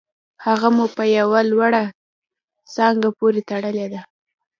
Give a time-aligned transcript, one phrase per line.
[0.45, 1.83] هغه مو په یوه لوړه
[2.75, 4.01] څانګه پورې تړلې ده